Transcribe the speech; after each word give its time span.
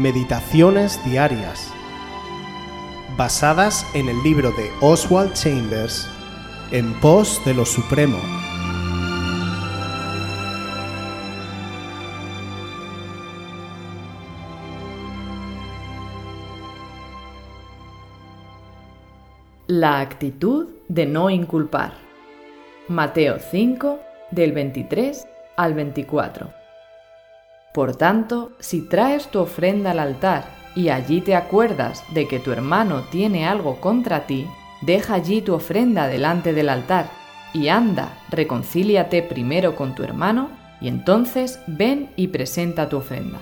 Meditaciones 0.00 0.98
Diarias, 1.04 1.70
basadas 3.18 3.86
en 3.94 4.08
el 4.08 4.22
libro 4.22 4.50
de 4.52 4.70
Oswald 4.80 5.34
Chambers, 5.34 6.08
En 6.70 6.98
pos 7.00 7.38
de 7.44 7.52
lo 7.52 7.66
Supremo. 7.66 8.16
La 19.66 20.00
actitud 20.00 20.68
de 20.88 21.04
no 21.04 21.28
inculpar. 21.28 21.92
Mateo 22.88 23.38
5, 23.38 24.00
del 24.30 24.52
23 24.52 25.28
al 25.58 25.74
24. 25.74 26.59
Por 27.72 27.94
tanto, 27.94 28.52
si 28.58 28.82
traes 28.82 29.28
tu 29.28 29.38
ofrenda 29.40 29.92
al 29.92 30.00
altar 30.00 30.44
y 30.74 30.88
allí 30.88 31.20
te 31.20 31.36
acuerdas 31.36 32.04
de 32.12 32.26
que 32.26 32.40
tu 32.40 32.50
hermano 32.50 33.02
tiene 33.10 33.46
algo 33.46 33.80
contra 33.80 34.26
ti, 34.26 34.46
deja 34.80 35.14
allí 35.14 35.40
tu 35.40 35.54
ofrenda 35.54 36.08
delante 36.08 36.52
del 36.52 36.68
altar 36.68 37.10
y 37.52 37.68
anda, 37.68 38.18
reconcíliate 38.30 39.22
primero 39.22 39.76
con 39.76 39.94
tu 39.94 40.02
hermano 40.02 40.50
y 40.80 40.88
entonces 40.88 41.60
ven 41.66 42.10
y 42.16 42.28
presenta 42.28 42.88
tu 42.88 42.96
ofrenda. 42.96 43.38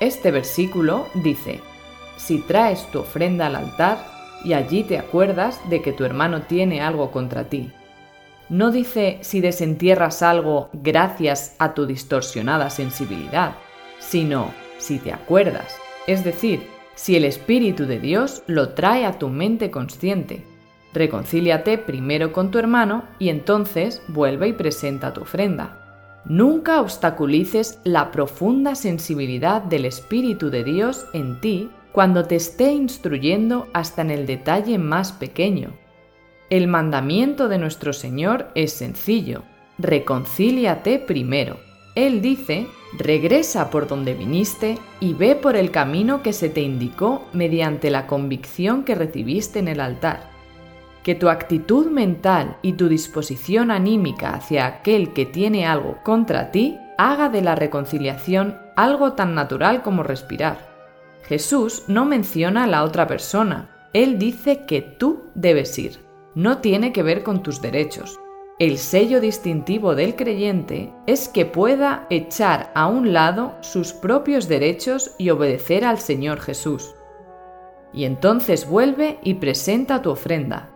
Este 0.00 0.30
versículo 0.30 1.06
dice, 1.14 1.60
si 2.16 2.40
traes 2.40 2.90
tu 2.90 3.00
ofrenda 3.00 3.46
al 3.46 3.56
altar 3.56 4.04
y 4.44 4.54
allí 4.54 4.82
te 4.82 4.98
acuerdas 4.98 5.60
de 5.70 5.80
que 5.80 5.92
tu 5.92 6.04
hermano 6.04 6.42
tiene 6.42 6.82
algo 6.82 7.10
contra 7.10 7.44
ti, 7.44 7.72
no 8.48 8.70
dice 8.70 9.18
si 9.22 9.40
desentierras 9.40 10.22
algo 10.22 10.70
gracias 10.72 11.56
a 11.58 11.74
tu 11.74 11.86
distorsionada 11.86 12.70
sensibilidad, 12.70 13.54
sino 13.98 14.52
si 14.78 14.98
te 14.98 15.12
acuerdas, 15.12 15.76
es 16.06 16.24
decir, 16.24 16.66
si 16.94 17.16
el 17.16 17.24
Espíritu 17.24 17.86
de 17.86 17.98
Dios 17.98 18.42
lo 18.46 18.70
trae 18.70 19.06
a 19.06 19.18
tu 19.18 19.28
mente 19.28 19.70
consciente. 19.70 20.44
Reconcíliate 20.92 21.78
primero 21.78 22.32
con 22.32 22.50
tu 22.50 22.58
hermano 22.58 23.04
y 23.18 23.30
entonces 23.30 24.02
vuelve 24.08 24.48
y 24.48 24.52
presenta 24.52 25.12
tu 25.14 25.22
ofrenda. 25.22 25.78
Nunca 26.24 26.80
obstaculices 26.80 27.80
la 27.84 28.10
profunda 28.12 28.74
sensibilidad 28.74 29.62
del 29.62 29.86
Espíritu 29.86 30.50
de 30.50 30.64
Dios 30.64 31.06
en 31.14 31.40
ti 31.40 31.70
cuando 31.92 32.24
te 32.24 32.36
esté 32.36 32.72
instruyendo 32.72 33.68
hasta 33.72 34.02
en 34.02 34.10
el 34.10 34.26
detalle 34.26 34.78
más 34.78 35.12
pequeño, 35.12 35.72
el 36.52 36.68
mandamiento 36.68 37.48
de 37.48 37.56
nuestro 37.56 37.94
Señor 37.94 38.48
es 38.54 38.74
sencillo, 38.74 39.42
reconcíliate 39.78 40.98
primero. 40.98 41.56
Él 41.94 42.20
dice, 42.20 42.66
regresa 42.98 43.70
por 43.70 43.88
donde 43.88 44.12
viniste 44.12 44.76
y 45.00 45.14
ve 45.14 45.34
por 45.34 45.56
el 45.56 45.70
camino 45.70 46.22
que 46.22 46.34
se 46.34 46.50
te 46.50 46.60
indicó 46.60 47.26
mediante 47.32 47.90
la 47.90 48.06
convicción 48.06 48.84
que 48.84 48.94
recibiste 48.94 49.60
en 49.60 49.68
el 49.68 49.80
altar. 49.80 50.28
Que 51.02 51.14
tu 51.14 51.30
actitud 51.30 51.86
mental 51.86 52.58
y 52.60 52.74
tu 52.74 52.86
disposición 52.86 53.70
anímica 53.70 54.34
hacia 54.34 54.66
aquel 54.66 55.14
que 55.14 55.24
tiene 55.24 55.64
algo 55.64 56.00
contra 56.04 56.50
ti 56.50 56.76
haga 56.98 57.30
de 57.30 57.40
la 57.40 57.54
reconciliación 57.54 58.58
algo 58.76 59.14
tan 59.14 59.34
natural 59.34 59.80
como 59.80 60.02
respirar. 60.02 60.58
Jesús 61.24 61.84
no 61.88 62.04
menciona 62.04 62.64
a 62.64 62.66
la 62.66 62.84
otra 62.84 63.06
persona, 63.06 63.88
Él 63.94 64.18
dice 64.18 64.66
que 64.66 64.82
tú 64.82 65.30
debes 65.34 65.78
ir 65.78 66.01
no 66.34 66.58
tiene 66.58 66.92
que 66.92 67.02
ver 67.02 67.22
con 67.22 67.42
tus 67.42 67.60
derechos. 67.60 68.18
El 68.58 68.78
sello 68.78 69.20
distintivo 69.20 69.94
del 69.94 70.14
creyente 70.14 70.92
es 71.06 71.28
que 71.28 71.46
pueda 71.46 72.06
echar 72.10 72.70
a 72.74 72.86
un 72.86 73.12
lado 73.12 73.56
sus 73.60 73.92
propios 73.92 74.46
derechos 74.46 75.14
y 75.18 75.30
obedecer 75.30 75.84
al 75.84 75.98
Señor 75.98 76.40
Jesús. 76.40 76.94
Y 77.92 78.04
entonces 78.04 78.68
vuelve 78.68 79.18
y 79.22 79.34
presenta 79.34 80.00
tu 80.00 80.10
ofrenda. 80.10 80.70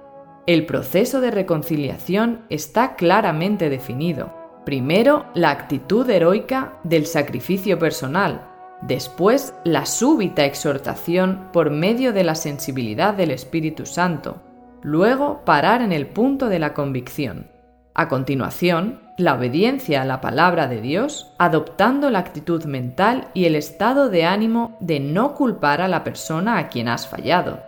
El 0.47 0.67
proceso 0.67 1.21
de 1.21 1.31
reconciliación 1.31 2.45
está 2.51 2.97
claramente 2.97 3.69
definido. 3.69 4.35
Primero, 4.65 5.27
la 5.35 5.51
actitud 5.51 6.09
heroica 6.11 6.79
del 6.83 7.07
sacrificio 7.07 7.79
personal, 7.79 8.49
después 8.83 9.55
la 9.65 9.87
súbita 9.87 10.45
exhortación 10.45 11.51
por 11.53 11.71
medio 11.71 12.13
de 12.13 12.25
la 12.25 12.35
sensibilidad 12.35 13.15
del 13.15 13.31
Espíritu 13.31 13.87
Santo, 13.87 14.43
luego 14.83 15.43
parar 15.45 15.83
en 15.83 15.93
el 15.93 16.07
punto 16.07 16.49
de 16.49 16.59
la 16.59 16.75
convicción. 16.75 17.49
A 17.95 18.09
continuación, 18.09 19.01
la 19.17 19.35
obediencia 19.35 20.03
a 20.03 20.05
la 20.05 20.21
palabra 20.21 20.69
de 20.69 20.81
Dios, 20.81 21.33
adoptando 21.39 22.11
la 22.11 22.19
actitud 22.19 22.65
mental 22.65 23.29
y 23.33 23.47
el 23.47 23.57
estado 23.57 24.11
de 24.11 24.25
ánimo 24.25 24.77
de 24.81 25.01
no 25.01 25.35
culpar 25.35 25.81
a 25.81 25.89
la 25.89 26.05
persona 26.05 26.59
a 26.59 26.69
quien 26.69 26.89
has 26.89 27.09
fallado. 27.09 27.63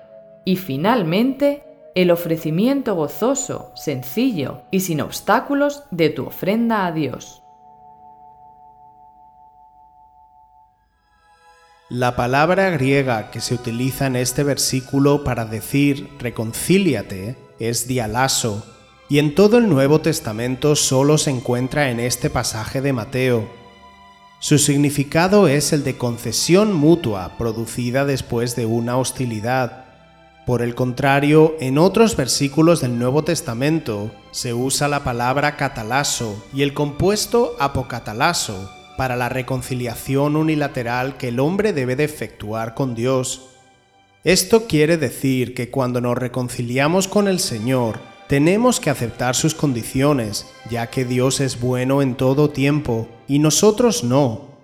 Y 0.44 0.56
finalmente, 0.56 1.64
el 1.94 2.10
ofrecimiento 2.10 2.94
gozoso, 2.94 3.72
sencillo 3.75 4.62
y 4.70 4.80
sin 4.80 5.00
obstáculos 5.00 5.84
de 5.90 6.10
tu 6.10 6.26
ofrenda 6.26 6.86
a 6.86 6.92
Dios. 6.92 7.42
La 11.91 12.16
palabra 12.16 12.69
griega 12.69 13.31
que 13.31 13.41
se 13.41 13.54
utiliza 13.54 14.09
en 14.09 14.16
este 14.16 14.43
versículo 14.43 15.25
para 15.25 15.47
decir 15.47 16.10
reconcíliate 16.19 17.38
es 17.59 17.88
dialaso, 17.88 18.62
y 19.09 19.19
en 19.19 19.34
todo 19.34 19.56
el 19.56 19.71
Nuevo 19.71 20.03
Testamento 20.03 20.76
solo 20.76 21.16
se 21.16 21.31
encuentra 21.31 21.88
en 21.88 21.99
este 21.99 22.28
pasaje 22.28 22.82
de 22.82 22.93
Mateo. 22.93 23.49
Su 24.38 24.59
significado 24.59 25.49
es 25.49 25.72
el 25.72 25.82
de 25.82 25.97
concesión 25.97 26.75
mutua 26.75 27.38
producida 27.38 28.05
después 28.05 28.55
de 28.55 28.66
una 28.66 28.99
hostilidad. 28.99 29.87
Por 30.44 30.60
el 30.60 30.75
contrario, 30.75 31.56
en 31.59 31.78
otros 31.78 32.16
versículos 32.16 32.82
del 32.82 32.99
Nuevo 32.99 33.25
Testamento 33.25 34.10
se 34.31 34.53
usa 34.53 34.88
la 34.88 35.05
palabra 35.05 35.56
catalaso 35.56 36.44
y 36.53 36.60
el 36.60 36.75
compuesto 36.75 37.56
apocatalaso 37.59 38.78
para 38.98 39.14
la 39.14 39.28
reconciliación 39.28 40.34
unilateral 40.34 41.16
que 41.19 41.28
el 41.28 41.38
hombre 41.38 41.72
debe 41.72 41.94
de 41.94 42.03
efectuar 42.03 42.75
con 42.75 42.97
Dios. 42.97 43.50
Esto 44.25 44.66
quiere 44.66 44.97
decir 44.97 45.54
que 45.54 45.70
cuando 45.70 46.00
nos 46.00 46.19
reconciliamos 46.19 47.06
con 47.06 47.28
el 47.28 47.38
Señor, 47.38 48.00
tenemos 48.26 48.81
que 48.81 48.91
aceptar 48.91 49.37
sus 49.37 49.54
condiciones, 49.54 50.48
ya 50.69 50.88
que 50.88 51.04
Dios 51.04 51.38
es 51.38 51.60
bueno 51.60 52.03
en 52.03 52.16
todo 52.16 52.50
tiempo 52.50 53.08
y 53.28 53.38
nosotros 53.38 54.03
no. 54.03 54.58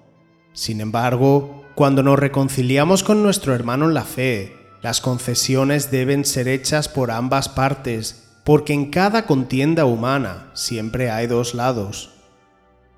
Sin 0.53 0.81
embargo, 0.81 1.63
cuando 1.77 2.03
nos 2.03 2.19
reconciliamos 2.19 3.05
con 3.05 3.23
nuestro 3.23 3.55
hermano 3.55 3.87
en 3.87 3.95
la 3.95 4.03
fe, 4.03 4.57
las 4.83 5.01
concesiones 5.01 5.93
deben 5.93 6.25
ser 6.25 6.49
hechas 6.49 6.89
por 6.89 7.13
ambas 7.13 7.49
partes, 7.49 8.33
porque 8.43 8.73
en 8.73 8.91
cada 8.91 9.27
contienda 9.27 9.85
humana 9.85 10.51
siempre 10.55 11.13
hay 11.13 11.29
dos 11.29 11.55
lados. 11.55 12.14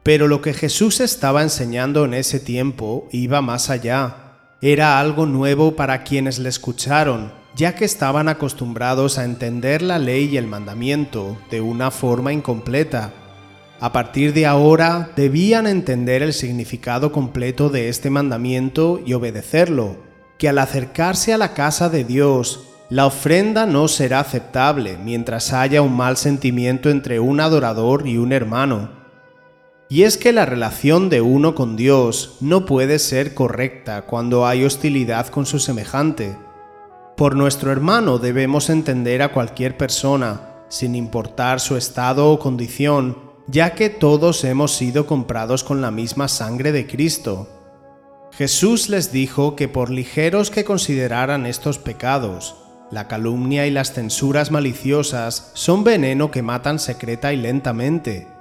Pero 0.06 0.28
lo 0.28 0.40
que 0.40 0.54
Jesús 0.54 1.00
estaba 1.00 1.42
enseñando 1.42 2.04
en 2.04 2.14
ese 2.14 2.38
tiempo 2.38 3.08
iba 3.10 3.42
más 3.42 3.70
allá. 3.70 4.36
Era 4.60 5.00
algo 5.00 5.26
nuevo 5.26 5.74
para 5.74 6.04
quienes 6.04 6.38
le 6.38 6.48
escucharon, 6.48 7.32
ya 7.56 7.74
que 7.74 7.84
estaban 7.84 8.28
acostumbrados 8.28 9.18
a 9.18 9.24
entender 9.24 9.82
la 9.82 9.98
ley 9.98 10.26
y 10.26 10.36
el 10.36 10.46
mandamiento 10.46 11.36
de 11.50 11.60
una 11.60 11.90
forma 11.90 12.32
incompleta. 12.32 13.14
A 13.80 13.92
partir 13.92 14.32
de 14.32 14.46
ahora 14.46 15.10
debían 15.16 15.66
entender 15.66 16.22
el 16.22 16.34
significado 16.34 17.10
completo 17.10 17.68
de 17.68 17.88
este 17.88 18.08
mandamiento 18.08 19.00
y 19.04 19.12
obedecerlo, 19.12 19.96
que 20.38 20.48
al 20.48 20.60
acercarse 20.60 21.34
a 21.34 21.38
la 21.38 21.52
casa 21.52 21.88
de 21.88 22.04
Dios, 22.04 22.62
la 22.90 23.06
ofrenda 23.06 23.66
no 23.66 23.88
será 23.88 24.20
aceptable 24.20 24.98
mientras 25.02 25.52
haya 25.52 25.82
un 25.82 25.96
mal 25.96 26.16
sentimiento 26.16 26.90
entre 26.90 27.18
un 27.18 27.40
adorador 27.40 28.06
y 28.06 28.18
un 28.18 28.32
hermano. 28.32 29.04
Y 29.88 30.02
es 30.02 30.16
que 30.16 30.32
la 30.32 30.46
relación 30.46 31.08
de 31.10 31.20
uno 31.20 31.54
con 31.54 31.76
Dios 31.76 32.38
no 32.40 32.66
puede 32.66 32.98
ser 32.98 33.34
correcta 33.34 34.02
cuando 34.02 34.44
hay 34.44 34.64
hostilidad 34.64 35.28
con 35.28 35.46
su 35.46 35.60
semejante. 35.60 36.36
Por 37.16 37.36
nuestro 37.36 37.70
hermano 37.70 38.18
debemos 38.18 38.68
entender 38.68 39.22
a 39.22 39.32
cualquier 39.32 39.76
persona, 39.76 40.64
sin 40.68 40.96
importar 40.96 41.60
su 41.60 41.76
estado 41.76 42.32
o 42.32 42.40
condición, 42.40 43.16
ya 43.46 43.74
que 43.74 43.88
todos 43.88 44.42
hemos 44.42 44.74
sido 44.74 45.06
comprados 45.06 45.62
con 45.62 45.80
la 45.80 45.92
misma 45.92 46.26
sangre 46.26 46.72
de 46.72 46.88
Cristo. 46.88 47.48
Jesús 48.32 48.88
les 48.88 49.12
dijo 49.12 49.54
que 49.54 49.68
por 49.68 49.90
ligeros 49.90 50.50
que 50.50 50.64
consideraran 50.64 51.46
estos 51.46 51.78
pecados, 51.78 52.56
la 52.90 53.06
calumnia 53.06 53.68
y 53.68 53.70
las 53.70 53.92
censuras 53.92 54.50
maliciosas 54.50 55.52
son 55.54 55.84
veneno 55.84 56.32
que 56.32 56.42
matan 56.42 56.80
secreta 56.80 57.32
y 57.32 57.36
lentamente 57.36 58.35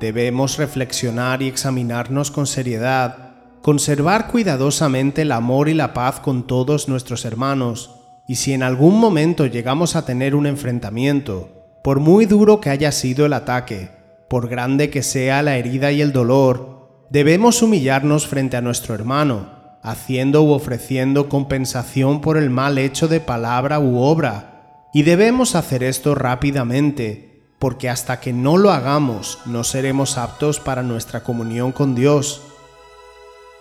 Debemos 0.00 0.58
reflexionar 0.58 1.42
y 1.42 1.48
examinarnos 1.48 2.30
con 2.30 2.46
seriedad, 2.46 3.34
conservar 3.62 4.28
cuidadosamente 4.28 5.22
el 5.22 5.32
amor 5.32 5.68
y 5.68 5.74
la 5.74 5.92
paz 5.92 6.20
con 6.20 6.46
todos 6.46 6.88
nuestros 6.88 7.24
hermanos, 7.24 7.96
y 8.28 8.36
si 8.36 8.52
en 8.52 8.62
algún 8.62 9.00
momento 9.00 9.46
llegamos 9.46 9.96
a 9.96 10.04
tener 10.04 10.34
un 10.34 10.46
enfrentamiento, 10.46 11.48
por 11.82 11.98
muy 11.98 12.26
duro 12.26 12.60
que 12.60 12.70
haya 12.70 12.92
sido 12.92 13.26
el 13.26 13.32
ataque, 13.32 13.90
por 14.28 14.48
grande 14.48 14.90
que 14.90 15.02
sea 15.02 15.42
la 15.42 15.56
herida 15.56 15.90
y 15.90 16.00
el 16.00 16.12
dolor, 16.12 17.06
debemos 17.10 17.62
humillarnos 17.62 18.26
frente 18.26 18.56
a 18.56 18.60
nuestro 18.60 18.94
hermano, 18.94 19.58
haciendo 19.82 20.42
u 20.42 20.50
ofreciendo 20.50 21.28
compensación 21.28 22.20
por 22.20 22.36
el 22.36 22.50
mal 22.50 22.78
hecho 22.78 23.08
de 23.08 23.20
palabra 23.20 23.80
u 23.80 23.98
obra, 23.98 24.84
y 24.92 25.02
debemos 25.02 25.54
hacer 25.54 25.82
esto 25.82 26.14
rápidamente, 26.14 27.27
porque 27.58 27.88
hasta 27.88 28.20
que 28.20 28.32
no 28.32 28.56
lo 28.56 28.70
hagamos 28.70 29.38
no 29.46 29.64
seremos 29.64 30.18
aptos 30.18 30.60
para 30.60 30.82
nuestra 30.82 31.22
comunión 31.22 31.72
con 31.72 31.94
Dios. 31.94 32.42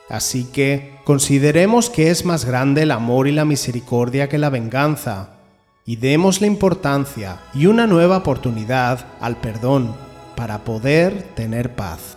Así 0.09 0.45
que 0.45 0.99
consideremos 1.03 1.89
que 1.89 2.09
es 2.09 2.25
más 2.25 2.45
grande 2.45 2.83
el 2.83 2.91
amor 2.91 3.27
y 3.27 3.31
la 3.31 3.45
misericordia 3.45 4.29
que 4.29 4.37
la 4.37 4.49
venganza, 4.49 5.31
y 5.85 5.95
demos 5.95 6.41
la 6.41 6.47
importancia 6.47 7.39
y 7.53 7.65
una 7.65 7.87
nueva 7.87 8.17
oportunidad 8.17 9.05
al 9.21 9.37
perdón 9.37 9.95
para 10.35 10.59
poder 10.59 11.23
tener 11.33 11.75
paz. 11.75 12.16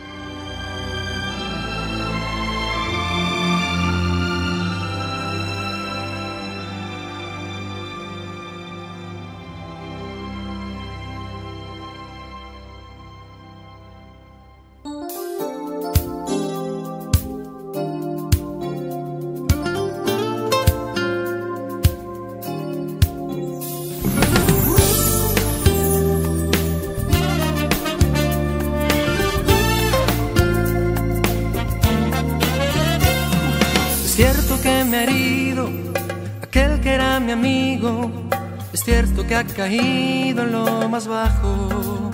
Es 38.73 38.83
cierto 38.83 39.25
que 39.25 39.35
ha 39.35 39.43
caído 39.45 40.43
en 40.43 40.51
lo 40.51 40.89
más 40.89 41.07
bajo. 41.07 42.11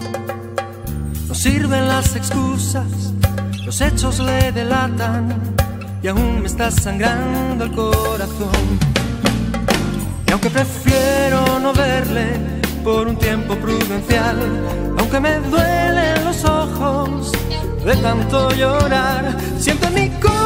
No 1.28 1.34
sirven 1.34 1.88
las 1.88 2.16
excusas, 2.16 3.14
los 3.66 3.82
hechos 3.82 4.20
le 4.20 4.52
delatan 4.52 5.56
y 6.04 6.08
aún 6.08 6.42
me 6.42 6.48
está 6.48 6.70
sangrando 6.70 7.64
el 7.66 7.72
corazón. 7.72 8.80
Y 10.28 10.32
aunque 10.32 10.50
prefiero 10.50 11.60
no 11.60 11.74
verle 11.74 12.40
por 12.84 13.08
un 13.08 13.18
tiempo 13.18 13.56
prudencial, 13.56 14.38
aunque 15.00 15.20
me 15.20 15.40
duelen 15.40 16.24
los 16.24 16.44
ojos 16.46 17.32
de 17.86 17.96
tanto 17.98 18.52
llorar, 18.52 19.38
siento 19.58 19.88
en 19.88 19.94
mi 19.94 20.10
corazón 20.10 20.37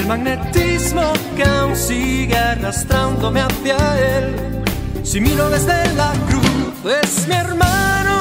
el 0.00 0.06
magnetismo 0.06 1.12
que 1.36 1.44
aún 1.44 1.76
sigue 1.76 2.36
arrastrándome 2.36 3.40
hacia 3.40 3.76
él. 4.16 4.62
Si 5.02 5.20
miro 5.20 5.48
desde 5.50 5.92
la 5.94 6.12
cruz, 6.28 6.92
es 7.02 7.28
mi 7.28 7.34
hermano, 7.34 8.18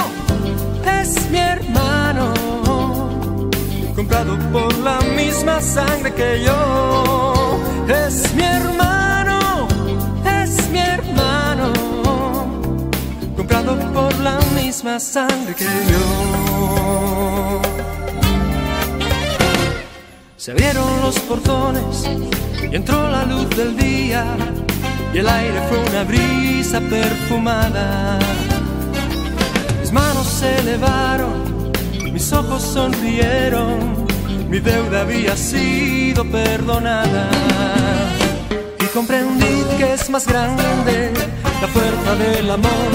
es 1.02 1.30
mi 1.32 1.38
hermano, 1.38 2.34
comprado 3.96 4.38
por 4.52 4.78
la 4.80 5.00
misma 5.16 5.62
sangre 5.62 6.14
que 6.14 6.44
yo. 6.46 7.60
Es 7.88 8.34
mi 8.36 8.44
hermano, 8.44 9.68
es 10.42 10.70
mi 10.72 10.80
hermano, 10.80 11.74
comprado 13.38 13.78
por 13.94 14.14
la 14.20 14.38
misma 14.56 15.00
sangre 15.00 15.56
que 15.56 15.66
yo. 15.92 17.79
Se 20.40 20.52
abrieron 20.52 21.02
los 21.02 21.20
portones 21.20 22.08
y 22.72 22.74
entró 22.74 23.10
la 23.10 23.26
luz 23.26 23.50
del 23.58 23.76
día 23.76 24.24
y 25.14 25.18
el 25.18 25.28
aire 25.28 25.62
fue 25.68 25.78
una 25.80 26.06
brisa 26.06 26.80
perfumada. 26.80 28.18
Mis 29.82 29.92
manos 29.92 30.26
se 30.26 30.60
elevaron, 30.60 31.74
mis 32.14 32.32
ojos 32.32 32.64
sonrieron, 32.64 34.08
mi 34.50 34.60
deuda 34.60 35.02
había 35.02 35.36
sido 35.36 36.24
perdonada. 36.24 37.30
Y 38.80 38.86
comprendí 38.94 39.66
que 39.78 39.94
es 39.96 40.10
más 40.10 40.26
grande 40.26 41.12
la 41.60 41.68
fuerza 41.68 42.16
del 42.16 42.50
amor 42.50 42.92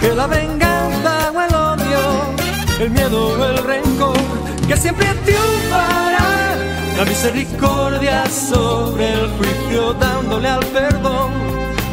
que 0.00 0.12
la 0.12 0.26
venganza 0.26 1.30
o 1.32 1.40
el 1.40 1.54
odio, 1.54 2.80
el 2.80 2.90
miedo 2.90 3.38
o 3.38 3.44
el 3.44 3.58
rencor, 3.58 4.16
que 4.66 4.76
siempre 4.76 5.06
triunfará 5.24 6.09
la 7.00 7.06
misericordia 7.06 8.26
sobre 8.26 9.14
el 9.14 9.26
juicio, 9.30 9.94
dándole 9.94 10.48
al 10.48 10.64
perdón 10.66 11.30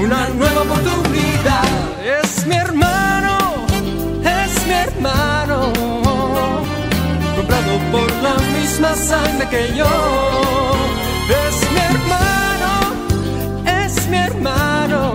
una 0.02 0.28
nueva 0.32 0.64
oportunidad. 0.64 1.64
Es 2.22 2.46
mi 2.46 2.56
hermano, 2.56 3.38
es 4.22 4.68
mi 4.68 4.74
hermano, 4.74 5.72
comprado 7.38 7.74
por 7.94 8.12
la 8.22 8.36
misma 8.58 8.94
sangre 8.96 9.48
que 9.50 9.78
yo. 9.78 9.94
Es 11.46 11.56
mi 11.72 11.80
hermano, 11.92 12.72
es 13.84 14.08
mi 14.10 14.18
hermano, 14.18 15.14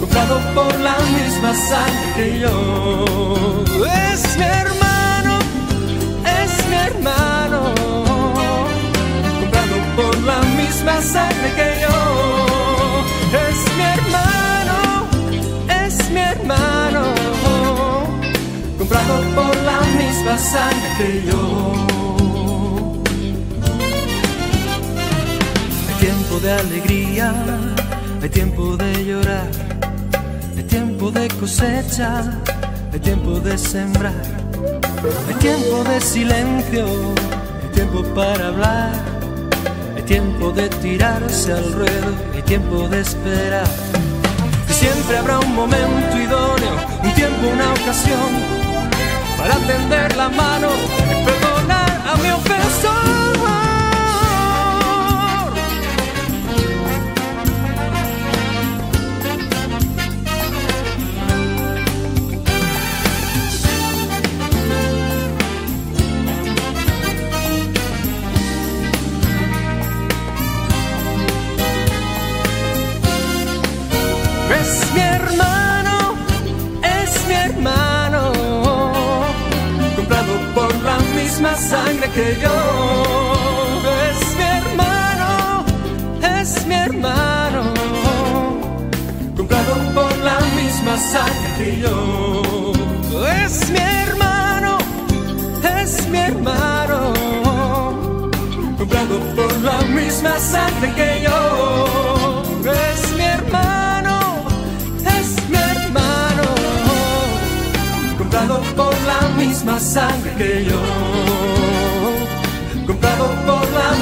comprado 0.00 0.38
por 0.54 0.78
la 0.80 0.96
misma 1.16 1.54
sangre 1.54 2.12
que 2.14 2.40
yo. 2.40 3.37
Hermano, 16.38 17.02
comprado 18.78 19.14
por 19.34 19.56
la 19.56 19.80
misma 19.96 20.38
sangre 20.38 20.90
que 20.98 21.22
yo. 21.26 21.72
Hay 25.88 25.94
tiempo 26.00 26.40
de 26.40 26.52
alegría, 26.52 27.34
hay 28.22 28.28
tiempo 28.28 28.76
de 28.76 29.04
llorar, 29.04 29.50
hay 30.56 30.62
tiempo 30.64 31.10
de 31.10 31.28
cosecha, 31.28 32.40
hay 32.92 33.00
tiempo 33.00 33.40
de 33.40 33.58
sembrar, 33.58 34.22
hay 35.28 35.34
tiempo 35.34 35.84
de 35.84 36.00
silencio, 36.00 36.86
hay 37.62 37.68
tiempo 37.74 38.02
para 38.14 38.48
hablar 38.48 39.18
tiempo 40.08 40.50
de 40.52 40.70
tirarse 40.70 41.52
al 41.52 41.70
ruedo 41.70 42.14
y 42.38 42.40
tiempo 42.40 42.88
de 42.88 43.00
esperar. 43.00 43.68
Siempre 44.78 45.16
habrá 45.16 45.40
un 45.40 45.56
momento 45.56 46.16
idóneo, 46.16 46.76
un 47.02 47.14
tiempo, 47.14 47.48
una 47.48 47.72
ocasión 47.72 48.30
para 49.36 49.56
tender 49.56 50.16
la 50.16 50.28
mano 50.28 50.68
y 51.10 51.24
perdonar 51.24 52.02
a 52.06 52.16
mi 52.22 52.30
ofensor. 52.30 53.17
Sangre 81.30 82.08
que 82.14 82.38
yo. 82.40 82.56
Es 84.08 84.20
mi 84.36 84.44
hermano, 84.56 85.64
mi 86.66 86.74
hermano, 86.74 87.62
comprado 89.36 89.74
por 89.94 90.16
la 90.18 90.38
misma 90.56 90.96
sangre 90.96 91.50
que 91.58 91.80
yo. 91.80 92.72
Es 93.44 93.70
mi 93.70 93.78
hermano, 93.78 94.78
es 95.80 96.08
mi 96.08 96.18
hermano, 96.18 97.12
comprado 98.78 99.18
por 99.36 99.52
la 99.62 99.78
misma 99.98 100.38
sangre 100.38 100.92
que 100.94 101.22
yo. 101.26 102.34
Es 102.64 103.12
mi 103.16 103.24
hermano, 103.24 104.18
es 105.18 105.28
mi 105.50 105.56
hermano, 105.56 106.46
comprado 108.18 108.60
por 108.76 108.94
la 109.10 109.28
misma 109.36 109.78
sangre 109.78 110.32
que 110.36 110.64
yo 110.64 111.07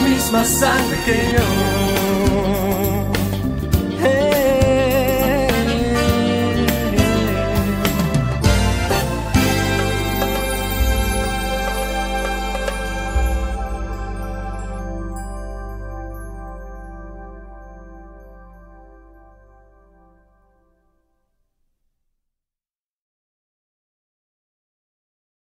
misma 0.03 0.45
sangre 0.45 0.99
que 1.05 1.33
yo. 1.33 2.26